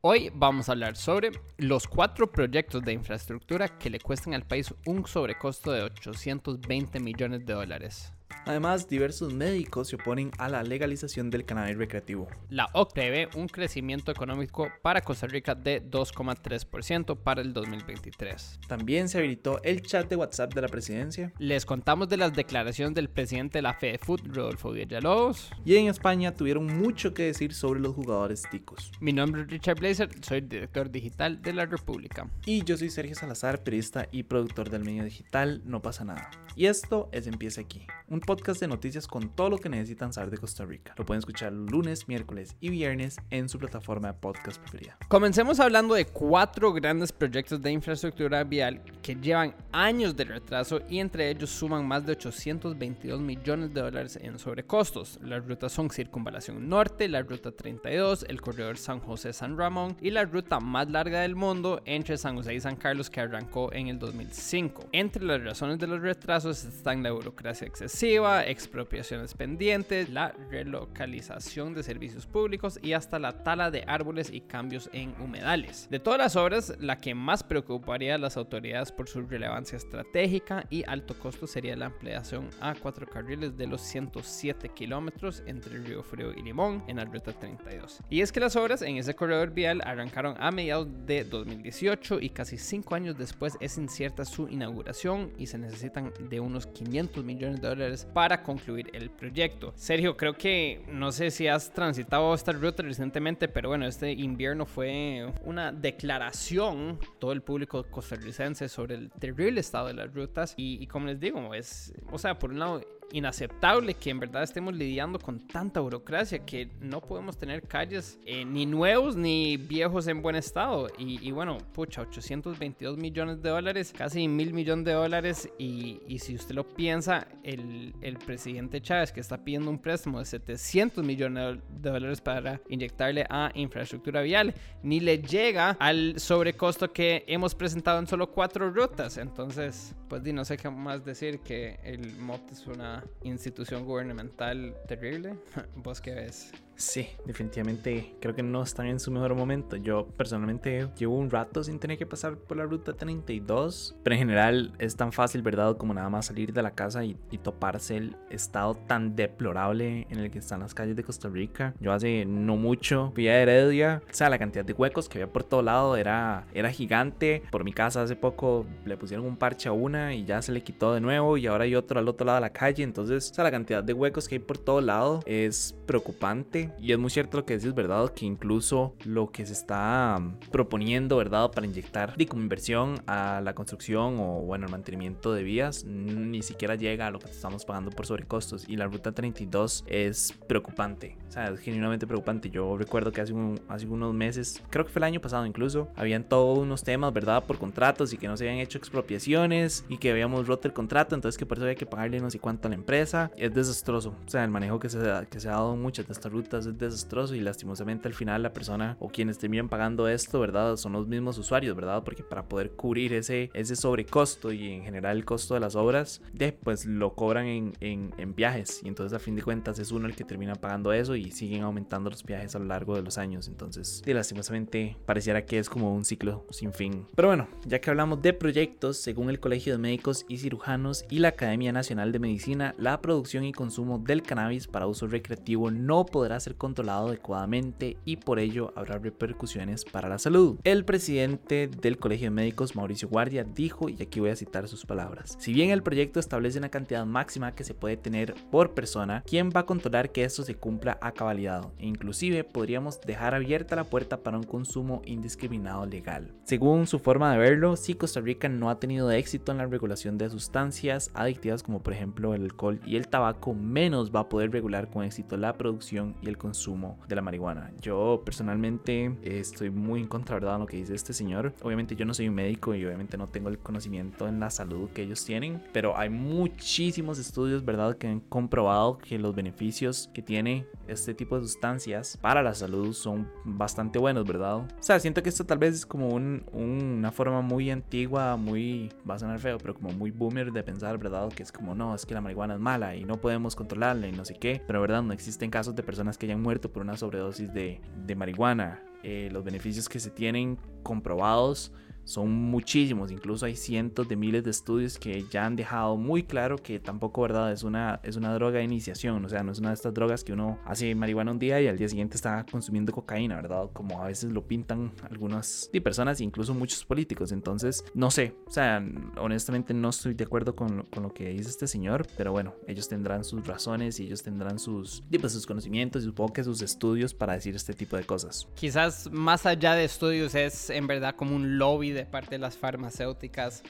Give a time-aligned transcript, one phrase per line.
[0.00, 4.72] Hoy vamos a hablar sobre los cuatro proyectos de infraestructura que le cuestan al país
[4.86, 8.12] un sobrecosto de 820 millones de dólares.
[8.48, 12.28] Además, diversos médicos se oponen a la legalización del cannabis recreativo.
[12.48, 18.60] La OCDE prevé un crecimiento económico para Costa Rica de 2,3% para el 2023.
[18.66, 21.30] También se habilitó el chat de WhatsApp de la presidencia.
[21.38, 25.50] Les contamos de las declaraciones del presidente de la FEDEFUT, Rodolfo Villalobos.
[25.66, 28.90] Y en España tuvieron mucho que decir sobre los jugadores ticos.
[28.98, 32.30] Mi nombre es Richard Blazer, soy director digital de La República.
[32.46, 36.30] Y yo soy Sergio Salazar, periodista y productor del medio digital No pasa nada.
[36.56, 40.30] Y esto es Empieza aquí, un podcast de noticias con todo lo que necesitan saber
[40.30, 40.94] de Costa Rica.
[40.96, 44.96] Lo pueden escuchar lunes, miércoles y viernes en su plataforma de podcast preferida.
[45.08, 51.00] Comencemos hablando de cuatro grandes proyectos de infraestructura vial que llevan años de retraso y
[51.00, 55.18] entre ellos suman más de 822 millones de dólares en sobrecostos.
[55.22, 60.24] Las rutas son Circunvalación Norte, la Ruta 32, el corredor San José-San Ramón y la
[60.24, 63.98] ruta más larga del mundo entre San José y San Carlos que arrancó en el
[63.98, 64.88] 2005.
[64.92, 71.82] Entre las razones de los retrasos están la burocracia excesiva, expropiaciones pendientes, la relocalización de
[71.82, 75.88] servicios públicos y hasta la tala de árboles y cambios en humedales.
[75.90, 80.66] De todas las obras, la que más preocuparía a las autoridades por su relevancia estratégica
[80.70, 86.02] y alto costo sería la ampliación a cuatro carriles de los 107 kilómetros entre Río
[86.02, 88.00] Frío y Limón en la ruta 32.
[88.10, 92.30] Y es que las obras en ese corredor vial arrancaron a mediados de 2018 y
[92.30, 97.60] casi cinco años después es incierta su inauguración y se necesitan de unos 500 millones
[97.60, 99.72] de dólares para concluir el proyecto.
[99.76, 104.66] Sergio, creo que no sé si has transitado esta ruta recientemente, pero bueno, este invierno
[104.66, 110.82] fue una declaración todo el público costarricense sobre el terrible estado de las rutas y,
[110.82, 112.80] y como les digo, es, o sea, por un lado
[113.12, 118.44] inaceptable que en verdad estemos lidiando con tanta burocracia que no podemos tener calles eh,
[118.44, 120.88] ni nuevos ni viejos en buen estado.
[120.98, 125.48] Y, bueno, pucha, 822 millones de dólares, casi mil millones de dólares.
[125.58, 130.18] Y, y si usted lo piensa, el, el, presidente Chávez que está pidiendo un préstamo
[130.18, 136.92] de 700 millones de dólares para inyectarle a infraestructura vial, ni le llega al sobrecosto
[136.92, 139.16] que hemos presentado en solo cuatro rutas.
[139.16, 145.38] Entonces, pues no sé qué más decir que el MOT es una institución gubernamental terrible.
[145.76, 146.52] ¿Vos qué ves?
[146.78, 149.74] Sí, definitivamente creo que no están en su mejor momento.
[149.74, 154.20] Yo personalmente llevo un rato sin tener que pasar por la ruta 32, pero en
[154.20, 155.76] general es tan fácil, ¿verdad?
[155.76, 160.30] Como nada más salir de la casa y, toparse el estado tan deplorable en el
[160.30, 161.72] que están las calles de Costa Rica.
[161.80, 165.32] Yo hace no mucho fui a Heredia, o sea, la cantidad de huecos que había
[165.32, 167.42] por todo lado era, era gigante.
[167.50, 170.62] Por mi casa hace poco le pusieron un parche a una y ya se le
[170.62, 172.82] quitó de nuevo y ahora hay otro al otro lado de la calle.
[172.82, 176.92] Entonces, o sea, la cantidad de huecos que hay por todo lado es preocupante y
[176.92, 178.12] es muy cierto lo que decís, ¿verdad?
[178.14, 181.50] Que incluso lo que se está mm, proponiendo, ¿verdad?
[181.50, 186.42] Para inyectar de como inversión a la construcción o, bueno, el mantenimiento de vías, ni
[186.42, 188.68] siquiera llega a lo que estamos pagando por sobrecostos.
[188.68, 192.50] Y la ruta 32 es preocupante, o sea, es genuinamente preocupante.
[192.50, 193.34] Yo recuerdo que hace,
[193.68, 197.44] hace unos meses, creo que fue el año pasado incluso, habían todos unos temas, ¿verdad?
[197.44, 201.14] Por contratos y que no se habían hecho expropiaciones y que habíamos roto el contrato,
[201.14, 203.30] entonces que por eso había que pagarle no sé cuánto a la empresa.
[203.36, 204.98] Es desastroso, o sea, el manejo que se,
[205.30, 208.42] que se ha dado en muchas de estas rutas es desastroso y lastimosamente al final
[208.42, 210.76] la persona o quienes terminan pagando esto, ¿verdad?
[210.76, 212.02] Son los mismos usuarios, ¿verdad?
[212.04, 216.22] Porque para poder cubrir ese, ese sobrecosto y en general el costo de las obras,
[216.32, 219.92] de, pues lo cobran en, en, en viajes y entonces a fin de cuentas es
[219.92, 223.02] uno el que termina pagando eso y siguen aumentando los viajes a lo largo de
[223.02, 223.48] los años.
[223.48, 227.06] Entonces, y lastimosamente pareciera que es como un ciclo sin fin.
[227.14, 231.18] Pero bueno, ya que hablamos de proyectos, según el Colegio de Médicos y Cirujanos y
[231.18, 236.06] la Academia Nacional de Medicina, la producción y consumo del cannabis para uso recreativo no
[236.06, 240.58] podrá ser controlado adecuadamente y por ello habrá repercusiones para la salud.
[240.64, 244.86] El presidente del Colegio de Médicos, Mauricio Guardia, dijo, y aquí voy a citar sus
[244.86, 249.22] palabras, si bien el proyecto establece una cantidad máxima que se puede tener por persona,
[249.26, 251.66] ¿quién va a controlar que esto se cumpla a cabalidad?
[251.78, 256.32] E inclusive podríamos dejar abierta la puerta para un consumo indiscriminado legal.
[256.44, 260.18] Según su forma de verlo, si Costa Rica no ha tenido éxito en la regulación
[260.18, 264.50] de sustancias adictivas como por ejemplo el alcohol y el tabaco, menos va a poder
[264.50, 267.72] regular con éxito la producción y el consumo de la marihuana.
[267.80, 271.52] Yo personalmente estoy muy en contra, ¿verdad?, de lo que dice este señor.
[271.62, 274.90] Obviamente yo no soy un médico y obviamente no tengo el conocimiento en la salud
[274.90, 280.22] que ellos tienen, pero hay muchísimos estudios, ¿verdad?, que han comprobado que los beneficios que
[280.22, 284.56] tiene este tipo de sustancias para la salud son bastante buenos, ¿verdad?
[284.56, 289.14] O sea, siento que esto tal vez es como una forma muy antigua, muy, va
[289.14, 291.28] a sonar feo, pero como muy boomer de pensar, ¿verdad?
[291.28, 294.12] Que es como, no, es que la marihuana es mala y no podemos controlarla y
[294.12, 295.02] no sé qué, pero ¿verdad?
[295.02, 298.82] No existen casos de personas que hayan muerto por una sobredosis de, de marihuana.
[299.02, 301.72] Eh, los beneficios que se tienen comprobados
[302.08, 306.56] son muchísimos, incluso hay cientos de miles de estudios que ya han dejado muy claro
[306.56, 307.52] que tampoco, ¿verdad?
[307.52, 310.24] Es una, es una droga de iniciación, o sea, no es una de estas drogas
[310.24, 313.68] que uno hace marihuana un día y al día siguiente está consumiendo cocaína, ¿verdad?
[313.74, 318.82] Como a veces lo pintan algunas personas, incluso muchos políticos, entonces, no sé, o sea,
[319.18, 322.88] honestamente no estoy de acuerdo con, con lo que dice este señor, pero bueno, ellos
[322.88, 327.12] tendrán sus razones y ellos tendrán sus, pues, sus conocimientos y supongo que sus estudios
[327.12, 328.48] para decir este tipo de cosas.
[328.54, 332.56] Quizás más allá de estudios es en verdad como un lobby de parte de las
[332.56, 333.62] farmacéuticas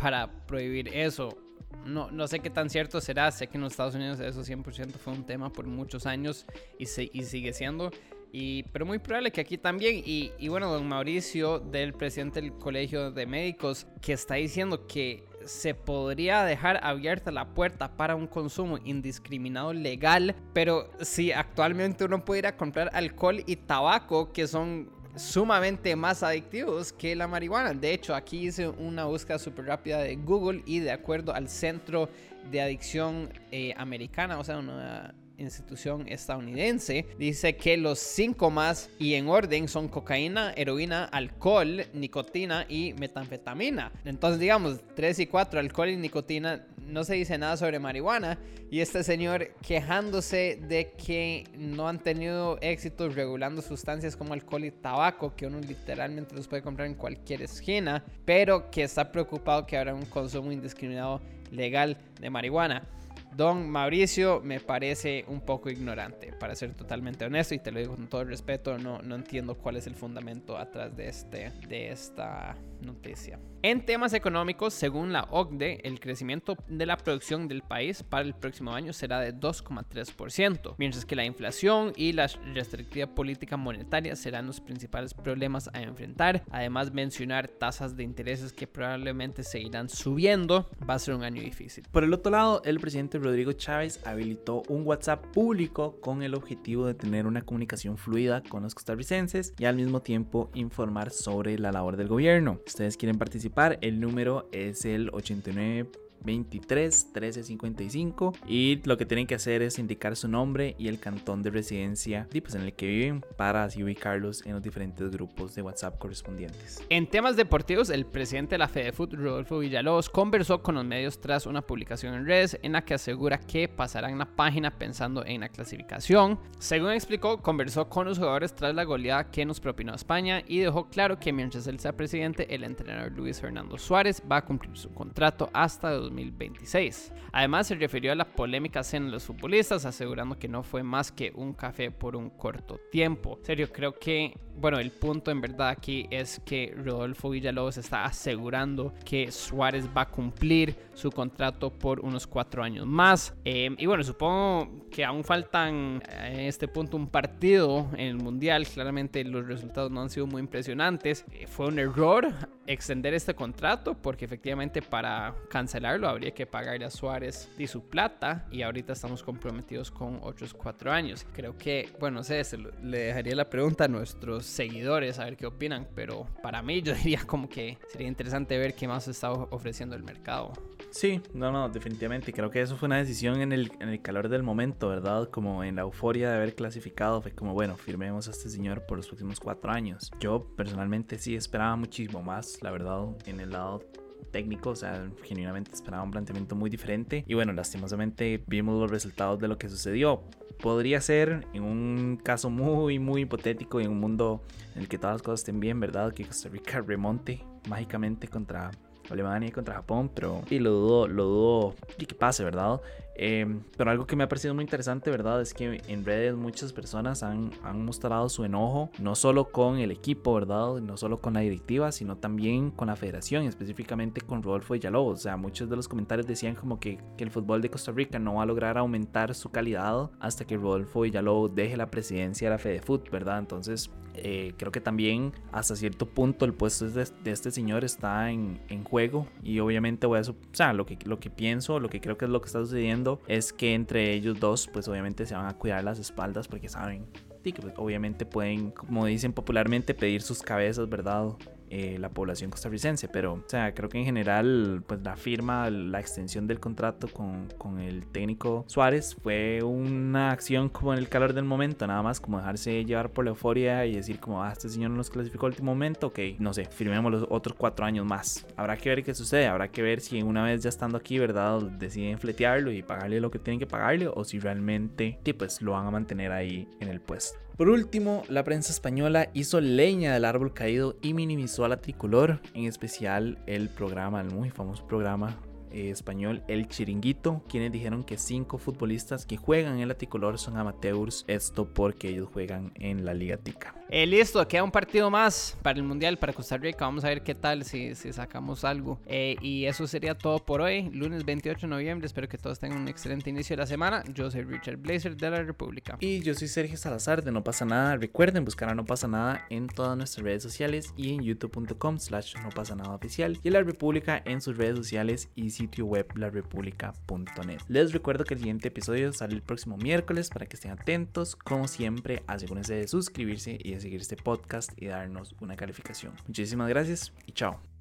[0.00, 1.36] para prohibir eso.
[1.84, 4.92] No, no sé qué tan cierto será, sé que en los Estados Unidos eso 100%
[4.94, 6.46] fue un tema por muchos años
[6.78, 7.90] y, se, y sigue siendo,
[8.32, 10.02] y, pero muy probable que aquí también.
[10.04, 15.24] Y, y, bueno, don Mauricio, del presidente del Colegio de Médicos, que está diciendo que
[15.44, 22.24] se podría dejar abierta la puerta para un consumo indiscriminado legal, pero si actualmente uno
[22.24, 27.72] puede ir a comprar alcohol y tabaco, que son sumamente más adictivos que la marihuana.
[27.72, 32.08] De hecho, aquí hice una búsqueda súper rápida de Google y de acuerdo al Centro
[32.50, 39.14] de Adicción eh, Americana, o sea, una institución estadounidense, dice que los cinco más y
[39.14, 43.92] en orden son cocaína, heroína, alcohol, nicotina y metanfetamina.
[44.04, 48.38] Entonces, digamos, 3 y 4, alcohol y nicotina, no se dice nada sobre marihuana.
[48.70, 54.70] Y este señor quejándose de que no han tenido éxito regulando sustancias como alcohol y
[54.70, 59.76] tabaco, que uno literalmente los puede comprar en cualquier esquina, pero que está preocupado que
[59.76, 61.20] habrá un consumo indiscriminado
[61.50, 62.86] legal de marihuana.
[63.36, 67.94] Don Mauricio me parece un poco ignorante, para ser totalmente honesto, y te lo digo
[67.94, 71.90] con todo el respeto, no, no entiendo cuál es el fundamento atrás de, este, de
[71.90, 73.38] esta noticia.
[73.62, 78.34] En temas económicos, según la OCDE, el crecimiento de la producción del país para el
[78.34, 84.46] próximo año será de 2,3%, mientras que la inflación y la restrictiva política monetaria serán
[84.46, 86.42] los principales problemas a enfrentar.
[86.50, 91.84] Además, mencionar tasas de intereses que probablemente seguirán subiendo va a ser un año difícil.
[91.90, 96.86] Por el otro lado, el presidente Rodrigo Chávez habilitó un WhatsApp público con el objetivo
[96.86, 101.72] de tener una comunicación fluida con los costarricenses y al mismo tiempo informar sobre la
[101.72, 102.58] labor del gobierno.
[102.70, 105.90] Ustedes quieren participar, el número es el 89
[106.24, 110.98] 23 13 55 y lo que tienen que hacer es indicar su nombre y el
[110.98, 115.54] cantón de residencia pues, en el que viven para así ubicarlos en los diferentes grupos
[115.54, 116.84] de WhatsApp correspondientes.
[116.88, 121.46] En temas deportivos, el presidente de la FedeFoot, Rodolfo Villalobos, conversó con los medios tras
[121.46, 125.48] una publicación en redes en la que asegura que pasarán la página pensando en la
[125.48, 126.38] clasificación.
[126.58, 130.88] Según explicó, conversó con los jugadores tras la goleada que nos propinó España y dejó
[130.88, 134.92] claro que mientras él sea presidente, el entrenador Luis Fernando Suárez va a cumplir su
[134.92, 137.12] contrato hasta 2026.
[137.32, 141.32] Además, se refirió a la polémica en los futbolistas, asegurando que no fue más que
[141.34, 143.36] un café por un corto tiempo.
[143.38, 148.04] En serio, creo que, bueno, el punto en verdad aquí es que Rodolfo Villalobos está
[148.04, 153.34] asegurando que Suárez va a cumplir su contrato por unos cuatro años más.
[153.44, 158.66] Em, y bueno, supongo que aún faltan en este punto un partido en el Mundial.
[158.66, 161.24] Claramente los resultados no han sido muy impresionantes.
[161.32, 162.28] Eh, fue un error
[162.66, 168.46] extender este contrato porque efectivamente para cancelarlo habría que pagarle a Suárez y su plata
[168.52, 171.26] y ahorita estamos comprometidos con otros cuatro años.
[171.32, 172.42] Creo que, bueno, no sé,
[172.82, 176.94] le dejaría la pregunta a nuestros seguidores a ver qué opinan, pero para mí yo
[177.02, 180.52] diría como que sería interesante ver qué más está ofreciendo el mercado.
[180.90, 182.32] Sí, no, no, definitivamente.
[182.32, 185.30] Creo que eso fue una decisión en el, en el calor del momento, ¿verdad?
[185.30, 188.96] Como en la euforia de haber clasificado, fue como, bueno, firmemos a este señor por
[188.96, 190.10] los próximos cuatro años.
[190.18, 193.84] Yo personalmente sí esperaba muchísimo más, la verdad, en el lado
[194.30, 197.24] técnico, o sea, genuinamente esperaba un planteamiento muy diferente.
[197.26, 200.22] Y bueno, lastimosamente vimos los resultados de lo que sucedió.
[200.62, 204.42] Podría ser, en un caso muy, muy hipotético, en un mundo
[204.74, 206.12] en el que todas las cosas estén bien, ¿verdad?
[206.12, 208.70] Que Costa Rica remonte mágicamente contra
[209.10, 212.80] Alemania contra Japón, pero y lo dudo, lo dudo y que pase, ¿verdad?
[213.22, 215.42] Em, pero algo que me ha parecido muy interesante, ¿verdad?
[215.42, 219.90] Es que en redes muchas personas han, han, mostrado su enojo, no solo con el
[219.90, 220.76] equipo, ¿verdad?
[220.80, 225.18] No solo con la directiva, sino también con la federación, específicamente con Rodolfo Villalobos.
[225.18, 228.18] O sea, muchos de los comentarios decían como que, que, el fútbol de Costa Rica
[228.18, 232.54] no va a lograr aumentar su calidad hasta que Rodolfo Villalobos deje la presidencia de
[232.54, 233.38] la FedeFoot, ¿verdad?
[233.38, 238.60] Entonces, eh, creo que también hasta cierto punto el puesto de, este señor está en,
[238.68, 242.00] en, juego y obviamente voy a, o sea, lo que, lo que pienso, lo que
[242.00, 245.34] creo que es lo que está sucediendo es que entre ellos dos pues obviamente se
[245.34, 247.06] van a cuidar las espaldas porque saben
[247.42, 251.30] que pues, obviamente pueden, como dicen popularmente, pedir sus cabezas, ¿verdad?
[251.70, 253.08] Eh, la población costarricense.
[253.08, 257.48] Pero, o sea, creo que en general, pues la firma, la extensión del contrato con,
[257.58, 262.20] con el técnico Suárez fue una acción como en el calor del momento, nada más
[262.20, 265.46] como dejarse llevar por la euforia y decir como, ah, este señor no nos clasificó
[265.46, 268.46] al último momento, ok, no sé, firmemos los otros cuatro años más.
[268.56, 271.60] Habrá que ver qué sucede, habrá que ver si una vez ya estando aquí, ¿verdad?
[271.62, 275.86] Deciden fletearlo y pagarle lo que tienen que pagarle o si realmente, pues lo van
[275.86, 277.49] a mantener ahí en el puesto.
[277.60, 282.40] Por último, la prensa española hizo leña del árbol caído y minimizó a la tricolor,
[282.54, 285.36] en especial el programa, el muy famoso programa
[285.72, 290.56] eh, español El Chiringuito, quienes dijeron que cinco futbolistas que juegan en la tricolor son
[290.56, 293.74] amateurs, esto porque ellos juegan en la Liga Tica.
[293.92, 296.84] Eh, listo, queda un partido más para el Mundial, para Costa Rica.
[296.84, 299.00] Vamos a ver qué tal si, si sacamos algo.
[299.06, 302.06] Eh, y eso sería todo por hoy, lunes 28 de noviembre.
[302.06, 304.04] Espero que todos tengan un excelente inicio de la semana.
[304.14, 305.96] Yo soy Richard Blazer de la República.
[305.98, 307.96] Y yo soy Sergio Salazar de No Pasa Nada.
[307.96, 312.36] Recuerden buscar a No Pasa Nada en todas nuestras redes sociales y en youtube.com slash
[312.44, 317.60] No Pasa Nada Oficial y La República en sus redes sociales y sitio web larepublica.net.
[317.68, 321.36] Les recuerdo que el siguiente episodio sale el próximo miércoles para que estén atentos.
[321.36, 326.12] Como siempre, asegúrense de suscribirse y de seguir este podcast y darnos una calificación.
[326.26, 327.79] Muchísimas gracias y chao.